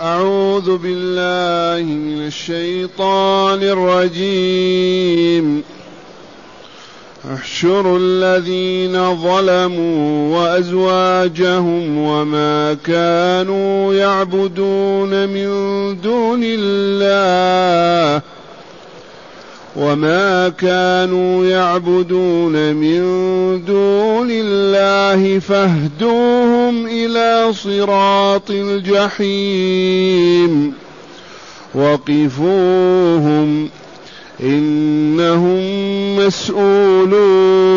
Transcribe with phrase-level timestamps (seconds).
[0.00, 5.62] أعوذ بالله من الشيطان الرجيم.
[7.34, 15.46] احشروا الذين ظلموا وأزواجهم وما كانوا يعبدون من
[16.00, 18.22] دون الله.
[19.76, 23.00] وما كانوا يعبدون من
[23.64, 29.70] دون الله فاهدوهم إلى صراط الجحيم
[31.74, 33.68] وقفوهم
[34.40, 35.60] انهم
[36.16, 37.70] مسؤولون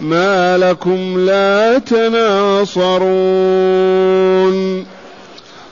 [0.00, 2.90] ما لكم لا تناصرون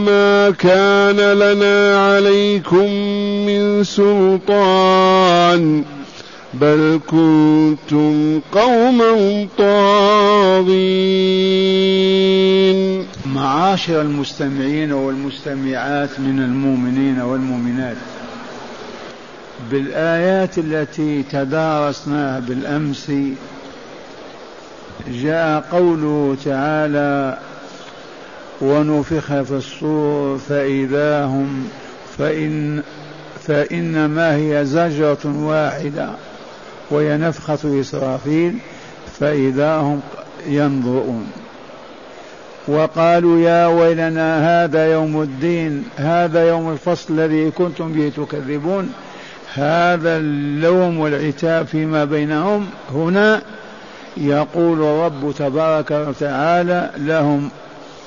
[0.00, 2.90] وما كان لنا عليكم
[3.46, 5.84] من سلطان
[6.54, 10.70] بل كنتم قوما طاغين
[13.34, 17.96] معاشر المستمعين والمستمعات من المؤمنين والمؤمنات.
[19.70, 23.12] بالآيات التي تدارسناها بالأمس
[25.22, 27.38] جاء قوله تعالى
[28.60, 31.68] ونفخ في الصور فإذا هم
[32.18, 32.82] فإن
[33.46, 36.08] فإنما هي زجرة واحدة
[36.90, 38.54] وهي نفخة إسرافيل
[39.20, 40.00] فإذا هم
[40.46, 41.26] ينظرون.
[42.68, 48.92] وقالوا يا ويلنا هذا يوم الدين هذا يوم الفصل الذي كنتم به تكذبون
[49.54, 52.66] هذا اللوم والعتاب فيما بينهم.
[52.94, 53.42] هنا
[54.16, 57.50] يقول الرب تبارك وتعالى لهم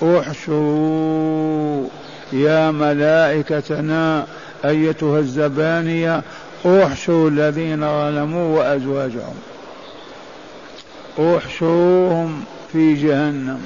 [0.03, 1.87] احشروا
[2.33, 4.25] يا ملائكتنا
[4.65, 6.21] أيتها الزبانية
[6.65, 9.35] احشروا الذين ظلموا وأزواجهم.
[11.19, 13.61] احشروهم في جهنم.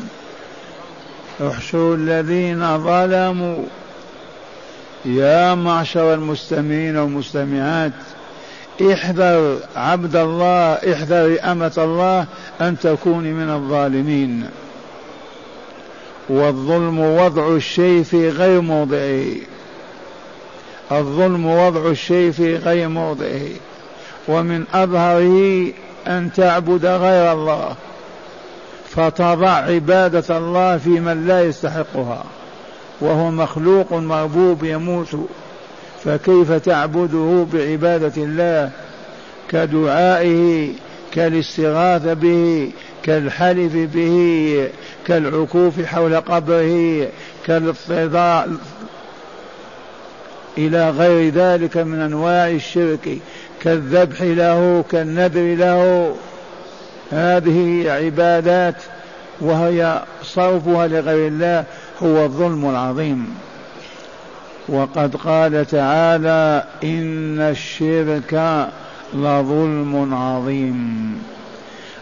[1.48, 3.64] احشروا الذين ظلموا.
[5.06, 7.92] يا معشر المستمعين والمستمعات
[8.94, 12.26] احذر عبد الله احذر أمة الله
[12.62, 14.50] أن تكوني من الظالمين.
[16.30, 19.26] والظلم وضع الشيء في غير موضعه.
[20.92, 23.50] الظلم وضع الشيء في غير موضعه.
[24.28, 25.68] ومن أظهره
[26.08, 27.76] أن تعبد غير الله.
[28.90, 32.24] فتضع عبادة الله في من لا يستحقها.
[33.02, 35.16] وهو مخلوق مربوب يموت.
[36.04, 38.72] فكيف تعبده بعبادة الله؟
[39.50, 40.70] كدعائه
[41.14, 42.72] كالاستغاثة به
[43.08, 44.70] كالحلف به
[45.06, 47.08] كالعكوف حول قبره
[47.46, 48.58] كالاضطهاد
[50.58, 53.18] إلى غير ذلك من أنواع الشرك
[53.62, 56.16] كالذبح له كالنذر له.
[57.12, 58.76] هذه عبادات
[59.42, 61.64] وهي صرفها لغير الله
[62.04, 63.36] هو الظلم العظيم.
[64.70, 68.68] وقد قال تعالى إن الشرك
[69.14, 71.37] لظلم عظيم.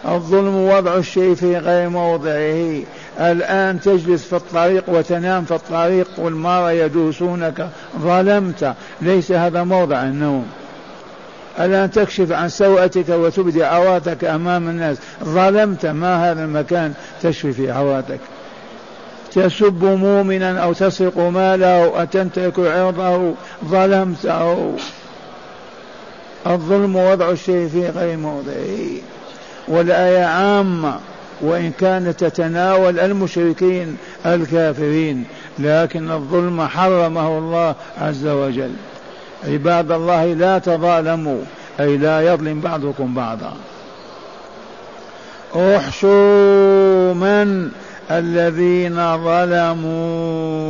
[0.07, 2.81] الظلم وضع الشيء في غير موضعه.
[3.19, 7.69] الآن تجلس في الطريق وتنام في الطريق والمارة يدوسونك.
[7.99, 8.73] ظلمت.
[9.01, 10.45] ليس هذا موضع النوم.
[11.59, 14.97] الآن تكشف عن سوءتك وتبدي عورتك أمام الناس.
[15.23, 15.85] ظلمت.
[15.85, 18.19] ما هذا المكان تشفي في عورتك
[19.31, 23.33] تسب مؤمنا أو تسرق ماله أو تنتهك عرضه.
[23.65, 24.75] ظلمته
[26.47, 29.14] الظلم وضع الشيء في غير موضعه.
[29.67, 30.99] والآية عامة
[31.41, 35.23] وإن كانت تتناول المشركين الكافرين
[35.59, 38.71] لكن الظلم حرمه الله عز وجل.
[39.47, 41.41] عباد الله لا تظالموا
[41.79, 43.53] أي لا يظلم بعضكم بعضا.
[45.55, 47.71] احشوا من
[48.11, 50.65] الذين ظلموا.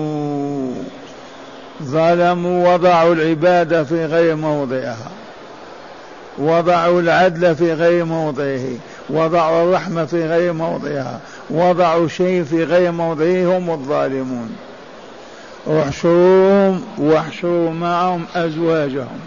[1.84, 5.12] ظلموا وضعوا العبادة في غير موضعها.
[6.38, 8.66] وضعوا العدل في غير موضعه
[9.10, 14.56] وضعوا الرحمة في غير موضعها وضعوا شيء في غير موضعه هم الظالمون.
[15.68, 19.20] احشروهم واحشروا معهم أزواجهم.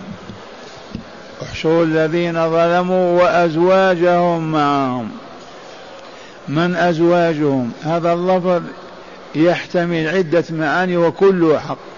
[1.43, 5.11] احشروا الذين ظلموا وأزواجهم معهم.
[6.49, 8.63] من أزواجهم؟ هذا اللفظ
[9.35, 11.98] يحتمل عدة معاني وكلها حق.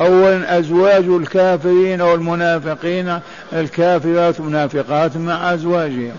[0.00, 3.20] أولا أزواج الكافرين والمنافقين
[3.52, 6.16] الكافرات منافقات مع أزواجهم.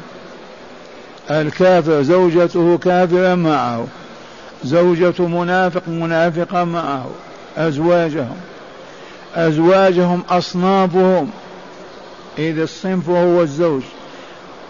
[1.32, 3.88] الكافر زوجته كافرة معه
[4.64, 7.10] زوجة منافق منافقة معه
[7.58, 8.38] أزواجهم.
[9.36, 11.30] أزواجهم أصنافهم.
[12.38, 13.82] إذا الصنف هو الزوج.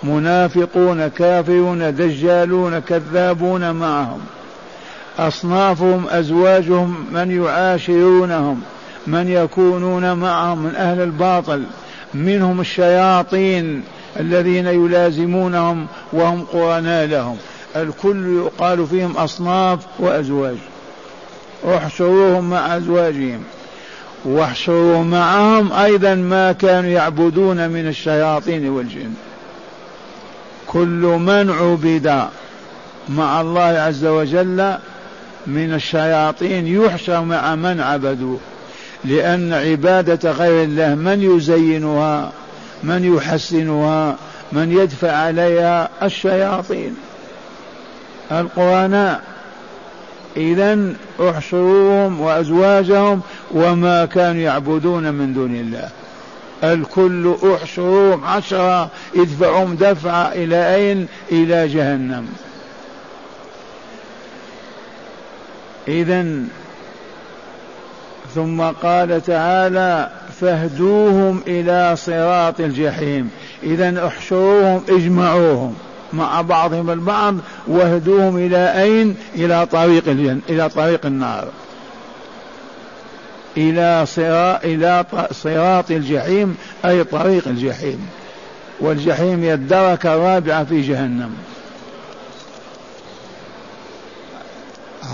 [0.03, 4.19] منافقون كافرون دجالون كذابون معهم.
[5.19, 8.61] أصنافهم أزواجهم من يعاشرونهم.
[9.07, 11.63] من يكونون معهم من أهل الباطل
[12.13, 13.83] منهم الشياطين
[14.19, 17.37] الذين يلازمونهم وهم قرناء لهم.
[17.75, 20.57] الكل يقال فيهم أصناف وأزواج.
[21.65, 23.43] احشروهم مع أزواجهم.
[24.25, 29.13] واحشروا معهم أيضا ما كانوا يعبدون من الشياطين والجن.
[30.67, 32.27] كل من عبد
[33.09, 34.75] مع الله عز وجل
[35.47, 38.39] من الشياطين يحشر مع من عبدوه
[39.05, 42.31] لأن عبادة غير الله من يزينها؟
[42.83, 44.17] من يحسنها؟
[44.51, 46.95] من يدفع عليها؟ الشياطين.
[48.31, 49.21] القرناء
[50.37, 53.21] إذا احشروهم وأزواجهم
[53.51, 55.89] وما كانوا يعبدون من دون الله.
[56.63, 62.27] الكل احشروهم عشرة ادفعهم دفعة إلى أين؟ إلى جهنم.
[65.87, 66.25] إذا
[68.35, 70.09] ثم قال تعالى
[70.41, 73.29] فاهدوهم إلى صراط الجحيم.
[73.63, 75.75] إذا احشروهم اجمعوهم
[76.13, 77.35] مع بعضهم البعض
[77.67, 81.47] واهدوهم إلى أين؟ إلى طريق الجن إلى طريق النار.
[83.57, 88.07] إلى صراط إلى صراط الجحيم أي طريق الجحيم.
[88.79, 91.31] والجحيم هي الدركة الرابعة في جهنم.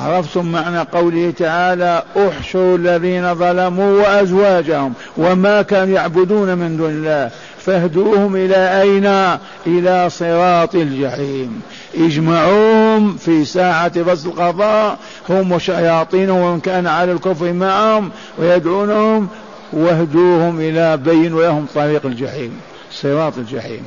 [0.02, 8.36] عرفتم معنى قوله تعالى احشروا الذين ظلموا وأزواجهم وما كانوا يعبدون من دون الله فاهدوهم
[8.36, 11.62] إلى أين؟ إلى صراط الجحيم.
[11.98, 14.98] اجمعوهم في ساعة فصل القضاء.
[15.30, 19.28] هم وشياطينهم ومن كان على الكفر معهم ويدعونهم
[19.74, 22.60] واهدوهم إلى بين لهم طريق الجحيم.
[22.92, 23.84] صراط الجحيم.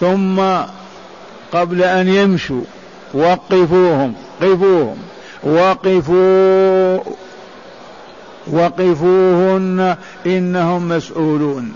[0.00, 0.40] ثم
[1.52, 2.62] قبل أن يمشوا.
[3.14, 4.96] وقفوهم قفوهم.
[5.44, 6.98] وقفوا
[8.46, 9.96] وقفوهن
[10.26, 11.72] إنهم مسؤولون.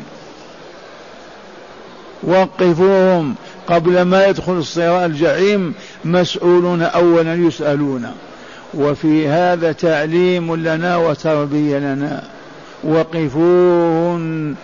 [2.22, 3.34] وقفوهم.
[3.68, 5.74] قبل ما يدخل الصراط الجحيم
[6.04, 8.06] مسؤولون أولا يسألون.
[8.74, 12.22] وفي هذا تعليم لنا وتربية لنا.
[12.84, 14.54] وقفوهم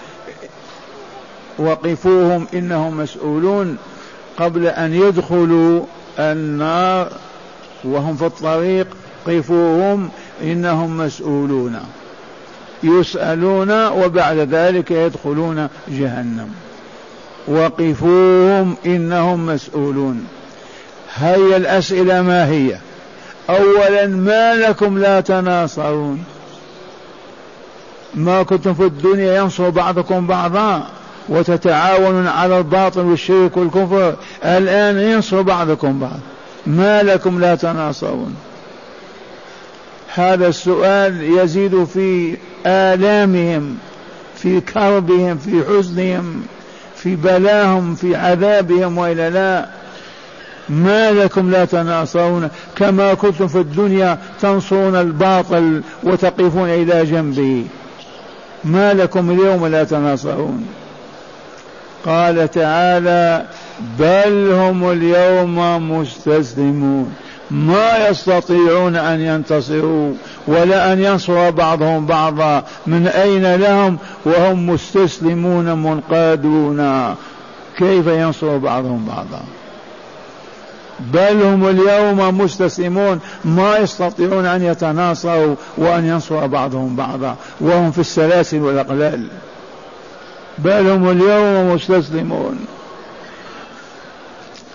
[1.58, 3.76] وقفوهم إنهم مسؤولون.
[4.42, 5.82] قبل أن يدخلوا
[6.18, 7.08] النار
[7.84, 8.86] وهم في الطريق
[9.26, 10.08] قفوهم
[10.42, 11.80] إنهم مسؤولون
[12.82, 16.48] يسألون وبعد ذلك يدخلون جهنم
[17.48, 20.26] وقفوهم إنهم مسؤولون.
[21.14, 22.76] هيا الأسئلة ما هي؟
[23.50, 26.24] أولا ما لكم لا تناصرون؟
[28.14, 30.86] ما كنتم في الدنيا ينصر بعضكم بعضا.
[31.28, 34.14] وتتعاونون على الباطل والشرك والكفر.
[34.44, 36.18] الآن ينصر بعضكم بعض.
[36.66, 38.36] ما لكم لا تناصرون.
[40.14, 42.36] هذا السؤال يزيد في
[42.66, 43.78] آلامهم
[44.36, 46.42] في كربهم في حزنهم
[46.96, 49.66] في بلاهم في عذابهم وإلا لا.
[50.68, 52.48] ما لكم لا تناصرون.
[52.76, 57.64] كما كنتم في الدنيا تنصرون الباطل وتقفون إلى جنبه.
[58.64, 60.66] ما لكم اليوم لا تناصرون.
[62.06, 63.44] قال تعالى
[63.98, 67.12] بل هم اليوم مستسلمون.
[67.50, 70.14] ما يستطيعون أن ينتصروا
[70.46, 72.62] ولا أن ينصر بعضهم بعضا.
[72.86, 77.14] من أين لهم؟ وهم مستسلمون منقادون.
[77.78, 79.42] كيف ينصر بعضهم بعضا؟
[81.00, 83.20] بل هم اليوم مستسلمون.
[83.44, 87.36] ما يستطيعون أن يتناصروا وأن ينصر بعضهم بعضا.
[87.60, 89.26] وهم في السلاسل والأقلال.
[90.64, 92.66] بل هم اليوم مستسلمون.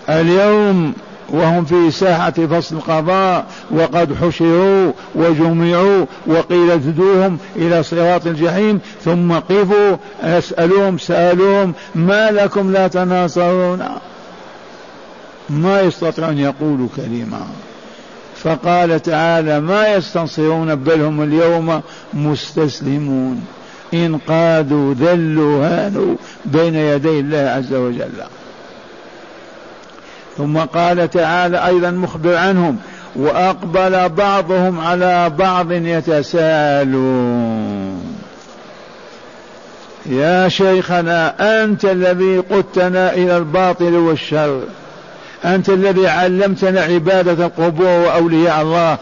[0.08, 0.94] اليوم
[1.28, 9.96] وهم في ساحة فصل القضاء وقد حشروا وجمعوا وقيل اهدوهم إلى صراط الجحيم ثم قفوا
[10.22, 13.84] أسألوهم سألوهم ما لكم لا تناصرون.
[15.50, 17.40] ما يستطيعون يقولوا كلمة.
[18.36, 21.82] فقال تعالى ما يستنصرون بل هم اليوم
[22.14, 23.46] مستسلمون.
[23.94, 28.22] انقادوا ذلوا هانوا بين يدي الله عز وجل.
[30.36, 32.76] ثم قال تعالى أيضا مخبر عنهم
[33.16, 37.18] وأقبل بعضهم على بعض يتساءلون.
[40.06, 44.60] يا شيخنا أنت الذي قدتنا إلى الباطل والشر.
[45.44, 48.98] أنت الذي علمتنا عبادة القبور وأولياء الله.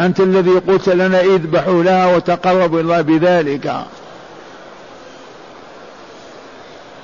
[0.00, 3.74] أنت الذي قلت لنا اذبحوا لها وتقربوا الله بذلك.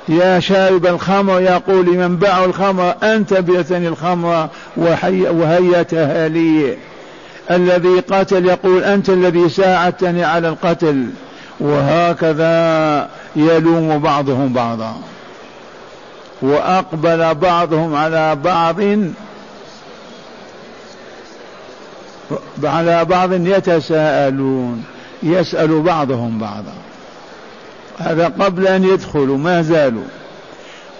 [0.08, 6.76] يا شارب الخمر يقول لمن باع الخمر أنت بعتني الخمر وهيتها لي.
[7.50, 11.06] الذي قتل يقول أنت الذي ساعدتني على القتل.
[11.60, 14.96] وهكذا يلوم بعضهم بعضا.
[16.42, 18.80] وأقبل بعضهم على بعض.
[22.64, 24.84] على بعض يتساءلون
[25.22, 26.72] يسأل بعضهم بعضا.
[28.02, 30.02] هذا قبل أن يدخلوا ما زالوا.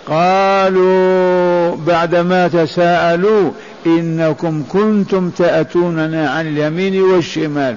[0.07, 3.51] قالوا بعدما تساءلوا
[3.87, 7.77] إنكم كنتم تأتوننا عن اليمين والشمال.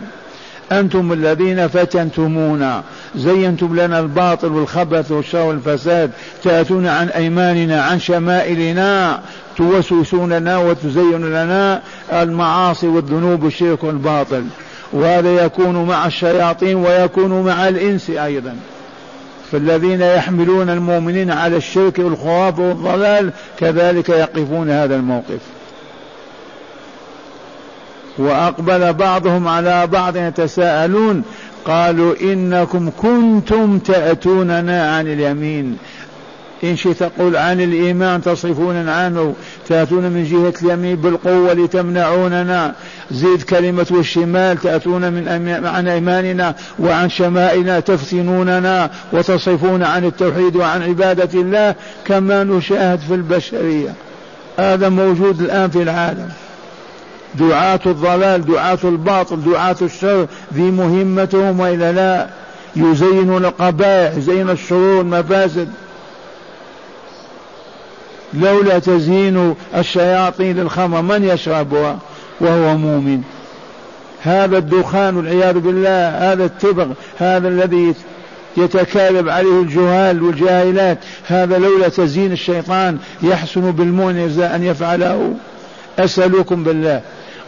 [0.71, 2.83] أنتم الذين فتنتمونا.
[3.15, 6.11] زينتم لنا الباطل والخبث والشر والفساد.
[6.43, 9.19] تأتون عن أيماننا عن شمائلنا.
[9.57, 11.81] توسوسون لنا وتزين لنا
[12.13, 14.43] المعاصي والذنوب والشرك والباطل.
[14.93, 18.55] وهذا يكون مع الشياطين ويكون مع الإنس أيضا.
[19.51, 25.39] فالذين يحملون المؤمنين على الشرك والخرافة والضلال كذلك يقفون هذا الموقف.
[28.17, 31.23] وأقبل بعضهم على بعض يتساءلون
[31.65, 35.77] قالوا إنكم كنتم تأتوننا عن اليمين.
[36.65, 39.33] إن شئت تقول عن الإيمان تصرفون عنه
[39.69, 42.73] تأتون من جهة اليمين بالقوة لتمنعوننا.
[43.11, 45.27] زيد كلمة الشمال تأتون من
[45.65, 53.93] عن أيماننا وعن شمائلنا تفتنوننا وتصرفون عن التوحيد وعن عبادة الله كما نشاهد في البشرية.
[54.59, 56.29] هذا موجود الآن في العالم.
[57.35, 62.27] دعاة الضلال دعاة الباطل دعاة الشر ذي مهمتهم وإلا لا.
[62.75, 65.69] يزينون القبائح يزينون الشرور المفاسد
[68.35, 71.97] لولا تزيين الشياطين للخمر من يشربها؟
[72.41, 73.21] وهو مؤمن.
[74.21, 76.87] هذا الدخان والعياذ بالله هذا التبغ
[77.17, 77.93] هذا الذي
[78.57, 85.33] يتكالب عليه الجهال والجاهلات هذا لولا تزيين الشيطان يحسن بالمؤمن أن يفعله.
[85.99, 87.01] أسألكم بالله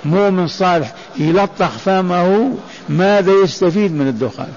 [0.05, 2.51] مؤمن صالح يلطخ فمه
[2.89, 4.51] ماذا يستفيد من الدخان؟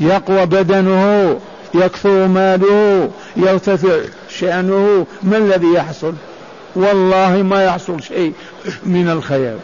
[0.00, 1.38] يقوى بدنه
[1.74, 6.12] يكثر ماله يرتفع شأنه ما الذي يحصل؟
[6.76, 8.32] والله ما يحصل شيء
[8.86, 9.56] من الخير.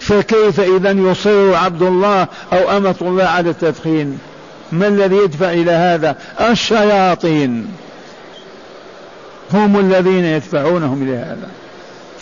[0.00, 4.18] فكيف إذا يصر عبد الله أو أمة الله على التدخين؟
[4.72, 7.66] ما الذي يدفع إلى هذا؟ الشياطين.
[9.52, 11.48] هم الذين يدفعونهم إلى هذا.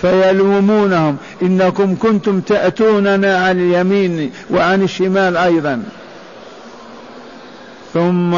[0.01, 5.83] فيلومونهم إنكم كنتم تأتوننا عن اليمين وعن الشمال أيضا.
[7.95, 8.35] ثم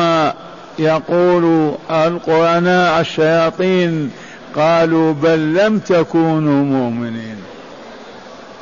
[0.78, 4.10] يقول القرناء الشياطين
[4.56, 7.36] قالوا بل لم تكونوا مؤمنين.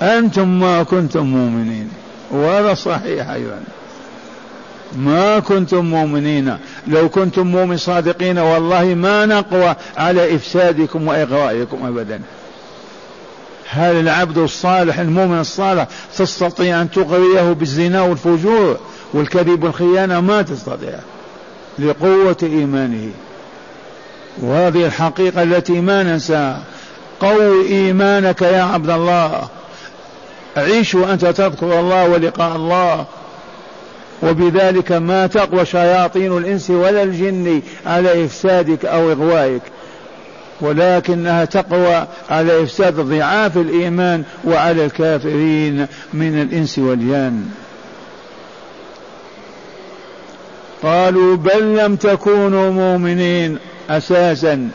[0.02, 1.90] أنتم ما كنتم مؤمنين.
[2.30, 3.60] وهذا صحيح أيضا.
[4.96, 6.56] ما كنتم مؤمنين.
[6.86, 12.20] لو كنتم مؤمن صادقين والله ما نقوى على إفسادكم وإغوائكم أبدا.
[13.72, 15.86] هل العبد الصالح المؤمن الصالح
[16.16, 18.78] تستطيع أن تغريه بالزنا والفجور؟
[19.14, 20.98] والكذب والخيانة ما تستطيع
[21.78, 23.10] لقوة إيمانه.
[24.42, 26.62] وهذه الحقيقة التي ما ننساها
[27.20, 29.48] قوي إيمانك يا عبد الله.
[30.56, 33.04] عيش وأنت تذكر الله ولقاء الله.
[34.22, 39.62] وبذلك ما تقوى شياطين الإنس ولا الجن على إفسادك أو إغوائك.
[40.60, 47.48] ولكنها تقوى على إفساد ضعاف الإيمان وعلى الكافرين من الإنس والجان
[50.82, 53.58] قالوا بل لم تكونوا مؤمنين.
[53.90, 54.68] أساسا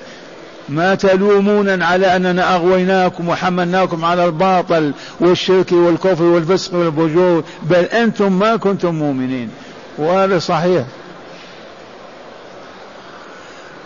[0.69, 8.55] ما تلومونا على أننا أغويناكم وحملناكم على الباطل والشرك والكفر والفسق والفجور بل أنتم ما
[8.55, 9.49] كنتم مؤمنين.
[9.97, 10.83] وهذا صحيح.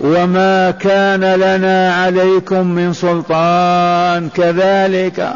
[0.01, 4.29] وما كان لنا عليكم من سلطان.
[4.29, 5.33] كذلك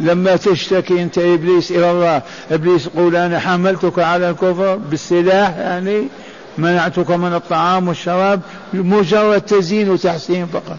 [0.00, 2.22] لما تشتكي انت ابليس إلى الله.
[2.50, 6.08] ابليس يقول أنا حملتك على الكفر بالسلاح يعني
[6.58, 8.40] منعتك من الطعام والشراب
[8.74, 10.76] مجرد تزيين وتحسين فقط.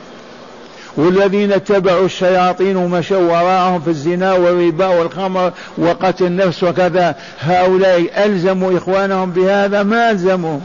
[0.97, 9.31] والذين اتبعوا الشياطين ومشوا وراءهم في الزنا والربا والخمر وقتل النفس وكذا هؤلاء ألزموا إخوانهم
[9.31, 10.59] بهذا؟ ما ألزموا.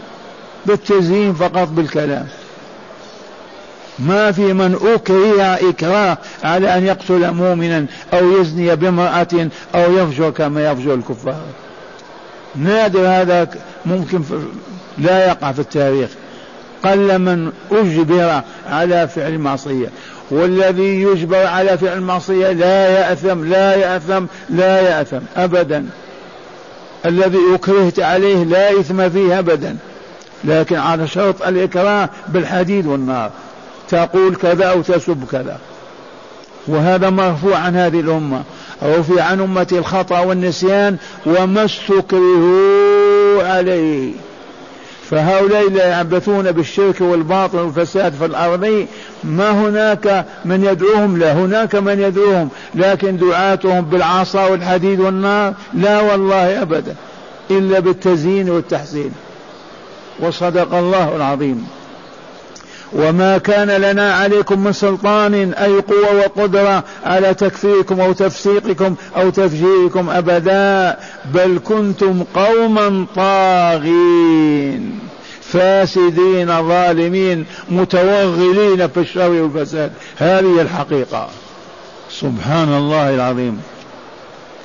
[0.67, 2.27] بالتزيين فقط بالكلام.
[4.07, 10.71] ما في من أكره إكراه على أن يقتل مؤمنا أو يزني بامرأة أو يفجر كما
[10.71, 11.43] يفجر الكفار.
[12.57, 13.49] نادر هذا
[13.87, 14.23] ممكن
[14.99, 16.11] لا يقع في التاريخ.
[16.85, 19.89] قل من أجبر على فعل معصية
[20.31, 25.87] والذي يجبر على فعل المعصية لا يأثم لا يأثم لا يأثم أبدا.
[27.07, 29.77] الذي أكرهت عليه لا إثم فيه أبدا.
[30.45, 33.31] لكن على شرط الإكراه بالحديد والنار.
[33.93, 35.59] تقول كذا أو تسب كذا.
[36.67, 38.43] وهذا مرفوع عن هذه الأمة.
[38.83, 40.97] رفع عن أمة الخطأ والنسيان
[41.27, 44.13] وما استكرهوا عليه.
[45.11, 48.87] فهؤلاء لا يعبثون بالشرك والباطل والفساد في الأرض.
[49.25, 52.49] ما هناك من يدعوهم؟ لا هناك من يدعوهم.
[52.75, 56.95] لكن دعاتهم بالعصا والحديد والنار لا والله أبدا
[57.51, 59.13] إلا بالتزيين والتحسين
[60.21, 61.67] وصدق الله العظيم.
[62.95, 70.11] وما كان لنا عليكم من سلطان أي قوة وقدرة على تكفيركم أو تفسيقكم أو تفجيركم
[70.11, 70.99] أبدا
[71.35, 74.99] بل كنتم قوما طاغين
[75.53, 79.93] فاسدين ظالمين متوغلين في الشر والفساد.
[80.19, 81.29] هذه الحقيقة.
[82.11, 83.61] سبحان الله العظيم.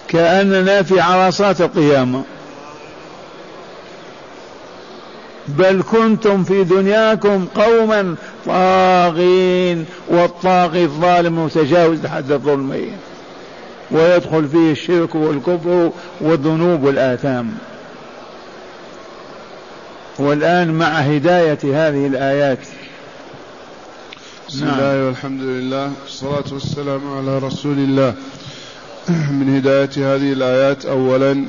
[0.07, 2.23] كأننا في عرصات القيامة.
[5.47, 12.91] بل كنتم في دنياكم قوما طاغين والطاغي الظالم متجاوز حد الظلم.
[13.91, 17.57] ويدخل فيه الشرك والكفر والذنوب والآثام.
[20.19, 22.59] والآن مع هداية هذه الآيات.
[24.49, 24.79] بسم نعم.
[24.79, 28.13] الله والحمد لله والصلاة والسلام على رسول الله.
[29.39, 31.45] من هداية هذه الآيات أولا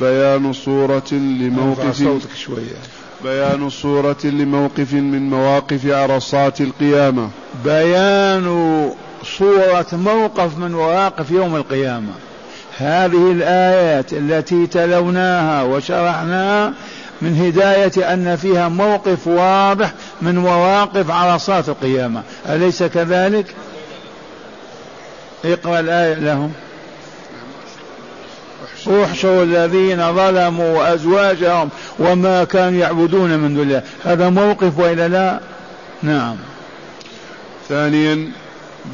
[0.00, 2.99] بيان صورة لموقف صوتك شوية.
[3.24, 7.30] بيان صورة لموقف من مواقف عرصات القيامة.
[7.64, 8.90] بيان
[9.38, 12.12] صورة موقف من مواقف يوم القيامة.
[12.78, 16.72] هذه الآيات التي تلوناها وشرحناها
[17.22, 22.22] من هداية أن فيها موقف واضح من مواقف عرصات القيامة.
[22.48, 23.54] أليس كذلك؟
[25.44, 26.52] اقرأ الآية لهم.
[28.90, 33.82] احشروا الذين ظلموا وأزواجهم وما كانوا يعبدون من دون الله.
[34.04, 35.40] هذا موقف وإلا لا؟
[36.02, 36.36] نعم.
[37.68, 38.28] ثانيا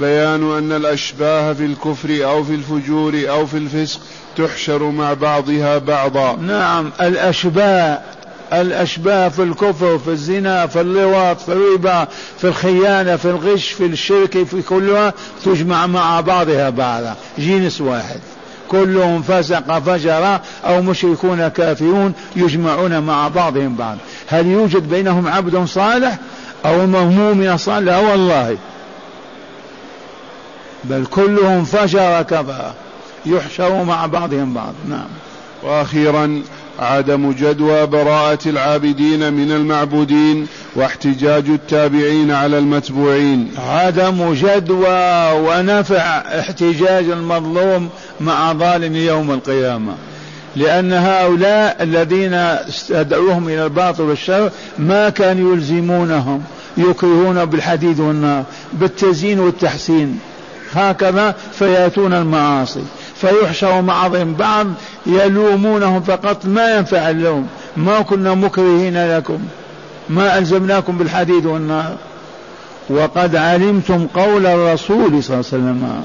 [0.01, 4.01] بيان أن الأشباه في الكفر أو في الفجور أو في الفسق
[4.37, 6.37] تحشر مع بعضها بعضا.
[6.37, 7.99] نعم الأشباه
[8.53, 14.43] الأشباه في الكفر في الزنا في اللواط في الربا في الخيانة في الغش في الشرك
[14.43, 15.13] في كلها
[15.45, 17.17] تجمع مع بعضها بعضا.
[17.39, 18.21] جنس واحد.
[18.69, 23.97] كلهم فسق فجر أو مشركون كافرون يجمعون مع بعضهم بعض.
[24.27, 26.19] هل يوجد بينهم عبد صالح
[26.67, 28.57] أو مهموم صالح؟ لا والله.
[30.85, 32.73] بل كلهم فجر كفر.
[33.27, 34.73] يحشر مع بعضهم بعض.
[34.89, 35.09] نعم.
[35.63, 36.43] وأخيرا
[36.79, 43.51] عدم جدوى براءة العابدين من المعبودين واحتجاج التابعين على المتبوعين.
[43.59, 47.89] عدم جدوى ونفع احتجاج المظلوم
[48.21, 49.95] مع ظالم يوم القيامة.
[50.57, 56.43] لأن هؤلاء الذين استدعوهم إلى الباطل والشر ما كانوا يلزمونهم
[56.77, 60.19] يكرهون بالحديد والنار بالتزيين والتحسين.
[60.75, 62.83] هكذا فيأتون المعاصي.
[63.21, 64.67] فيحشر بعضهم بعض
[65.07, 67.47] يلومونهم فقط ما ينفع اللوم.
[67.77, 69.39] ما كنا مكرهين لكم.
[70.09, 71.97] ما ألزمناكم بالحديد والنار.
[72.91, 76.03] وقد علمتم قول الرسول صلى الله عليه وسلم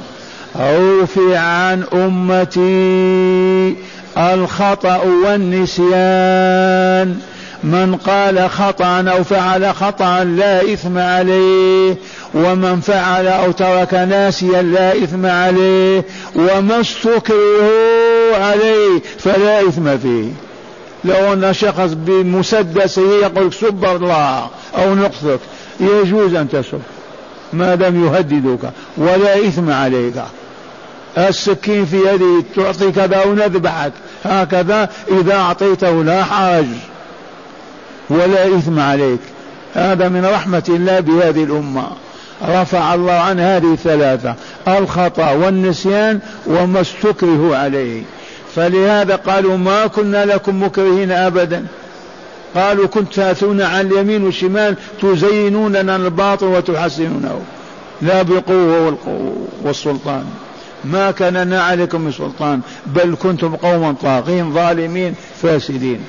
[0.59, 3.75] رفع عن أمتي
[4.17, 7.19] الخطأ والنسيان.
[7.63, 11.95] من قال خطأ أو فعل خطأ لا إثم عليه
[12.33, 20.31] ومن فعل أو ترك ناسيا لا إثم عليه وما استكرهوا عليه فلا إثم فيه.
[21.03, 25.39] لو أن شخص بمسدسه يقول سب الله أو نقصك
[25.79, 26.81] يجوز أن تسب
[27.53, 30.23] ما دام يهددك ولا إثم عليك.
[31.17, 33.91] السكين في يدي تعطي كذا ونذبحك
[34.25, 36.65] هكذا إذا أعطيته لا حرج.
[38.09, 39.19] ولا إثم عليك.
[39.73, 41.87] هذا من رحمة الله بهذه الأمة.
[42.49, 44.35] رفع الله عن هذه الثلاثة
[44.67, 48.03] الخطأ والنسيان وما استكرهوا عليه.
[48.55, 51.65] فلهذا قالوا ما كنا لكم مكرهين أبدا.
[52.55, 57.41] قالوا كنت تأتون عن اليمين والشمال تزينون لنا الباطل وتحسنونه.
[58.01, 58.97] لا بالقوة
[59.63, 60.25] والسلطان.
[60.85, 65.99] ما كان لنا عليكم من سلطان بل كنتم قوما طاغين ظالمين فاسدين.